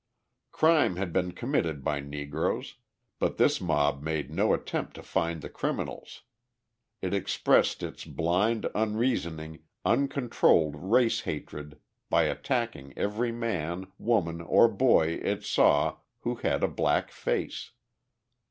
[0.51, 2.77] Crime had been committed by Negroes,
[3.19, 6.23] but this mob made no attempt to find the criminals:
[7.03, 11.77] it expressed its blind, unreasoning, uncontrolled race hatred
[12.09, 17.69] by attacking every man, woman, or boy it saw who had a black face.